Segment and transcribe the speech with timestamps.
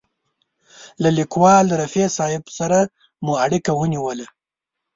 [1.03, 2.79] له لیکوال رفیع صاحب سره
[3.25, 4.27] مو اړیکه ونیوله.